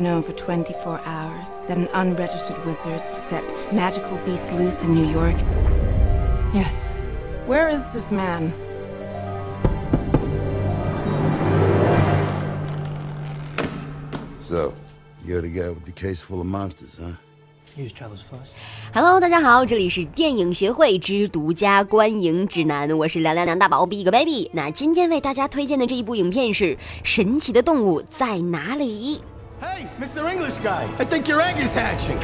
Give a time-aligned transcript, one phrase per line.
[0.00, 3.42] known for 24 hours that an unregistered wizard set
[3.72, 5.36] magical beasts loose in New York?
[6.54, 6.90] Yes.
[7.46, 8.52] Where is this man?
[14.42, 14.72] So,
[15.26, 17.12] you're the guy with the case full of monsters, huh?
[18.92, 24.50] Hello，大家好，这里是电影协会之独家观影指南，我是凉凉凉大宝 Big Baby。
[24.52, 26.74] 那今天为大家推荐的这一部影片是
[27.04, 29.18] 《神奇的动物在哪里》。
[29.60, 30.30] Hey, Mr.
[30.30, 32.16] English guy, I think your egg is hatching.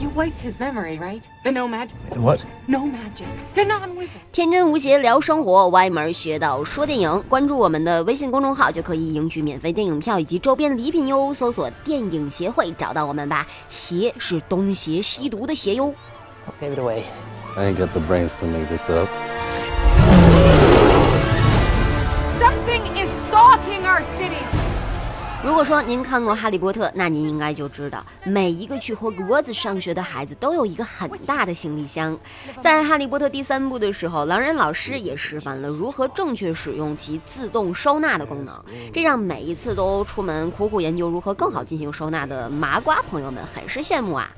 [0.00, 1.26] You wiped his memory, right?
[1.42, 1.96] The no magic.
[2.14, 2.44] What?
[2.68, 3.26] No magic.
[3.56, 4.20] The non-wizard.
[4.30, 7.24] 天真无邪聊生活，歪门学到说电影。
[7.28, 11.34] 关注我们的微信公众号就可以赢取免费电影票以及周边礼品哟。
[11.34, 13.44] 搜索“电影协会”找到我们吧。
[13.68, 15.92] 邪是东邪西毒的邪哟。
[16.60, 17.02] Give it away.
[17.56, 19.08] I ain't got the brains to make this up.
[25.44, 32.18] 如果说您看过《哈利波特》，那您应该就知道，每一个去霍格沃兹上学的孩子都有一个很大的行李箱。
[32.62, 38.58] 在《哈利波特》第三部的时候，狼人老师也示范了如何正确使用其自动收纳的功能，
[38.90, 44.30] 这让每一次都出门苦苦研究如何更好进行收纳的麻瓜朋友们很是羡慕啊。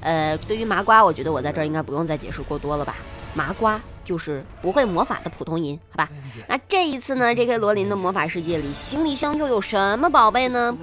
[0.00, 2.94] 呃，对于麻瓜，我觉得我在这儿应该不用再解释过多了吧。
[3.32, 6.08] 麻瓜就是不会魔法的普通银，好吧？
[6.48, 7.58] 那这一次呢，J.K.
[7.58, 10.76] 罗琳的魔法世界里，行李箱又有什么宝贝呢？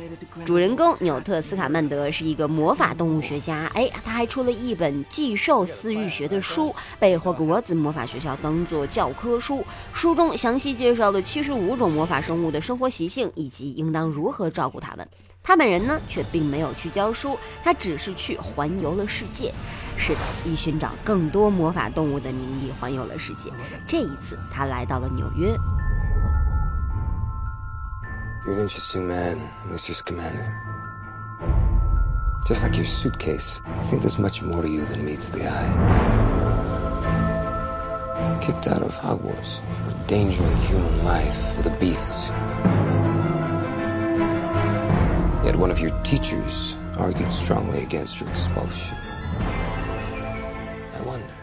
[0.45, 9.65] 主人公纽特斯卡曼德是一个魔法动物学家，哎，他还出了一本寄售私域学的书，被霍格沃兹魔法学校当做教科书。
[9.93, 15.07] 书中详细介绍了七十五种魔法生物的生活习性，以及应当如何照顾它们。
[15.41, 19.51] 他本人呢，却并没有去教书，他只是去环游了世界。
[19.98, 23.50] 是的，以寻找更多魔法动物的名义环游了世界。
[23.86, 25.56] 这一次，他来到了纽约。
[28.45, 29.39] You're an interesting man,
[29.70, 29.95] Mr.
[29.95, 30.52] Scamander.
[32.46, 35.72] Just like your suitcase, I think there's much more to you than meets the eye.
[38.42, 42.30] Kicked out of Hogwarts for endangering human life with a beast.
[45.42, 48.98] Yet one of your teachers argued strongly against your expulsion.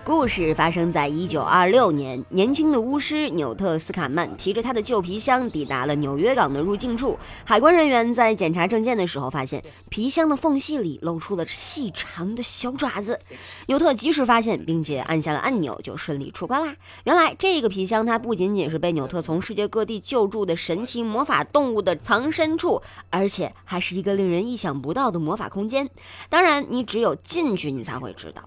[0.05, 7.19] 故事发生在一九二六年，年轻的巫师纽特斯卡曼提着他的旧皮箱抵达了纽约港的入境处。
[7.45, 13.19] 海关人员在检查证件的时候，发现皮箱的缝隙里露出了细长的小爪子。
[13.67, 16.77] 纽特及时发现，并且按下了按钮，就顺利出关啦。
[17.03, 25.89] 原来这个皮箱它不仅仅是被纽特从世界各地救助的神奇魔法动物的藏身处，而且还是一个令人意想不到的魔法空间。
[26.29, 28.43] 当然，你只有进去，你才会知道。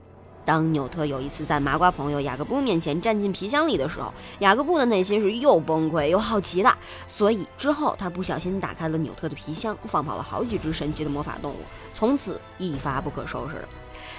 [0.50, 6.76] 当纽特有一次在麻瓜朋友雅各布面前站进皮箱里的时候，雅各布的内心是又崩溃又好奇的，
[7.08, 11.58] 所以之后他不小心打开了纽特的皮箱，放跑了好几只神奇的魔法动物，
[11.94, 13.70] 从此一发不可收拾了。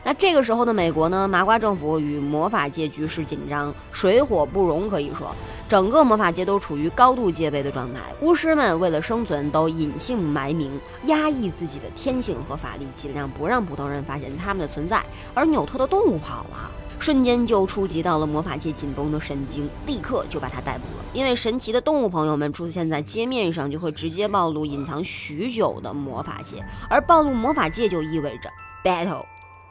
[0.05, 5.35] 那这个时候的美国呢，麻瓜政府与魔法界局势紧张，水火不容，可以说
[5.69, 8.01] 整个魔法界都处于高度戒备的状态。
[8.21, 15.05] 巫师们为了生存，都隐姓埋名，压抑自己的天性和法力，尽量不让普通人发现他们的存在。
[15.35, 16.71] 而纽特的动物跑了。
[16.99, 21.05] 瞬间就触及到了魔法界紧绷的神经，立刻就把他逮捕了。
[21.15, 28.51] 因为神奇的动物朋友们出现在街面上，就会直接暴露隐藏许久的魔法界，而暴露魔法界就意味着
[28.85, 29.25] battle。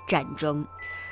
[0.10, 0.66] 战争，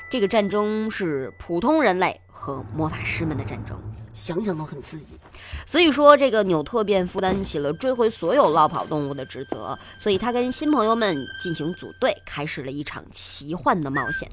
[0.09, 3.80] 这个战争是普通人类和魔法师们的战争，
[4.12, 5.19] 想想都很刺激。
[5.68, 14.28] 所以说，这个纽特便负担起了追回所有落跑动物的职责，所以他跟新朋友们进行组队，开始了一场奇幻的冒险。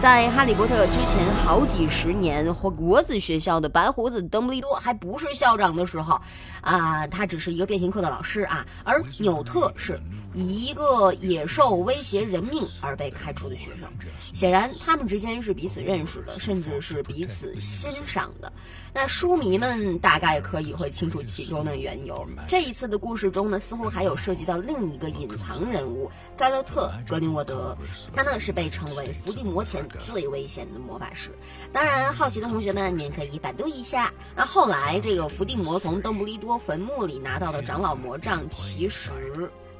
[0.00, 6.20] 在《哈利波特》之前好几十年，霍格沃兹学校的白胡子邓布利多还不是校长的时候，
[6.60, 9.98] 啊，他只是一个变形课的老师啊，而纽特是
[10.34, 13.88] 一个野兽威胁人命而被开除的学生。
[14.32, 18.52] 显然，他们之间是彼此认识的，甚至是彼此欣赏的。
[18.92, 22.26] 那书迷们大概可以会清楚其中的缘由。
[22.48, 27.76] 这一次的故事中呢，似乎还有涉及到另一个隐藏人物盖勒特·格林沃德，
[28.14, 31.30] 他呢是被称为伏地魔前最危险的魔法师。
[31.72, 34.12] 当然，好奇的同学们您可以百度一下。
[34.36, 39.10] 那后来，这个伏地魔从邓布利多坟墓里拿到的长老魔杖，其实。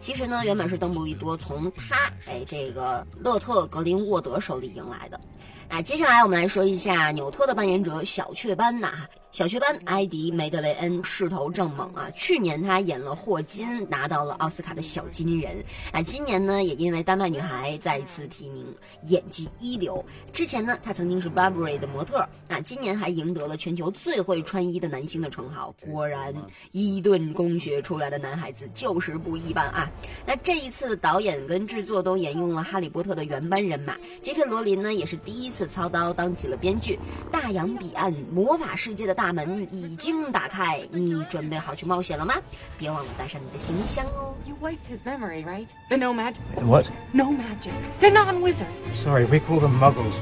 [0.05, 1.97] 其实呢，原本是邓布利多从他
[2.27, 5.19] 哎这个勒特格林沃德手里赢来的。
[5.67, 9.07] 那接下来我们来说一下纽特的扮演者小雀斑呐。
[9.35, 12.09] 小学班埃迪·梅德雷恩势头正猛啊！
[12.15, 15.57] 去年他演了霍金，拿到了奥斯卡的小金人
[15.91, 16.01] 啊。
[16.01, 18.65] 今年呢，也因为《丹麦女孩》再次提名，
[19.09, 20.05] 演技一流。
[20.33, 22.61] 之前呢，他曾经是 Burberry 的模特啊。
[22.61, 25.75] 今年还赢得了全球最会穿衣的男星的称号。
[25.81, 26.33] 果然，
[26.71, 29.91] 伊顿公学出来的男孩子就是不一般啊！
[30.25, 34.45] 那这一次导演跟制作都沿用了《哈利波特》的原班人马，J.K.
[34.45, 36.97] 罗琳呢也是第一次操刀当起了编剧。
[37.33, 39.24] 大洋彼岸魔法世界的大。
[39.25, 42.35] 大门已经打开，你准备好去冒险了吗？
[42.77, 44.35] 别忘了带上你的行李箱哦。
[44.45, 45.67] You wiped his memory, right?
[45.89, 46.35] The no magic.
[46.59, 46.85] The what?
[47.13, 47.73] No magic.
[48.01, 48.67] The non-wizard.
[48.93, 50.13] Sorry, we call them muggles.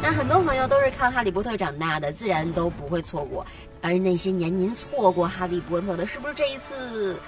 [0.00, 3.44] 那很多朋友都是看《哈利波特》长大的，自然都不会错过。
[3.82, 7.20] 而那些年您错过《哈利波特》的，是不是这一次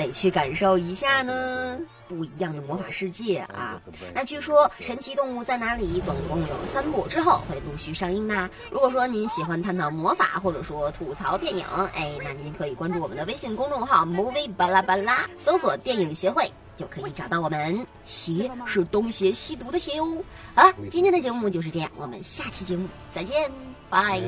[0.00, 1.76] 得去感受一下呢？
[2.08, 3.80] 不一样的魔法世界啊！
[4.12, 8.50] 那据说《神奇动物在哪里》总共有三部，之后会陆续上映呢。
[8.68, 11.64] 如果说您喜欢探讨魔法，或者说吐槽电影，
[11.94, 17.86] 哎，那您可以关注我们的微信公众号 “movie 巴拉巴拉”，搜索“电影协会”就可以找到我们。
[18.04, 20.16] 邪是东邪西毒的邪哦。
[20.56, 23.48] 好了，今天的节目就是这样，我们下期节目再见，
[23.88, 24.20] 拜。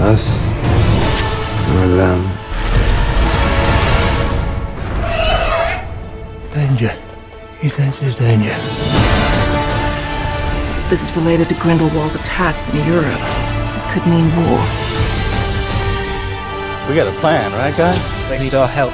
[0.00, 2.20] Or them.
[6.52, 6.96] Danger.
[7.60, 8.54] He senses danger.
[10.90, 13.20] This is related to Grindelwald's attacks in Europe.
[13.74, 14.60] This could mean war.
[16.88, 18.28] We got a plan, right, guys?
[18.28, 18.92] They need our help.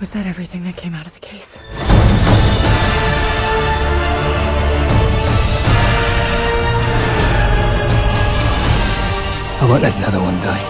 [0.00, 1.56] Was that everything that came out of the case?
[9.64, 10.60] I won't let another one die.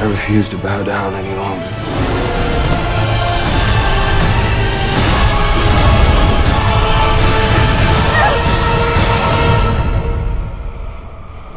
[0.00, 1.64] I refuse to bow down any longer.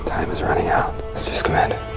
[0.07, 0.93] Time is running out.
[1.15, 1.92] Let's just command it.